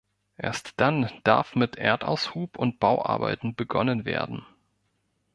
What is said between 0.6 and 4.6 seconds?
dann darf mit Erdaushub und Bauarbeiten begonnen werden.